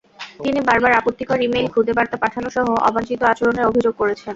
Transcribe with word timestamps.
তিনি 0.39 0.59
বারবার 0.67 0.91
আপত্তিকর 0.99 1.39
ই-মেইল, 1.41 1.67
খুদে 1.73 1.93
বার্তা 1.97 2.17
পাঠানোসহ 2.23 2.65
অবাঞ্ছিত 2.89 3.21
আচরণের 3.31 3.67
অভিযোগ 3.69 3.93
করেছেন। 3.97 4.29